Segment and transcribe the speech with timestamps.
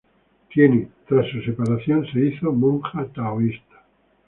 [1.07, 3.85] Tras su separación se hizo monja taoísta.